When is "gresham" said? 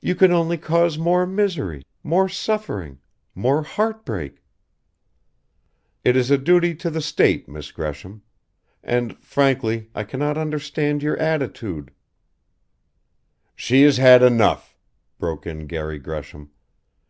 7.70-8.22, 15.98-16.48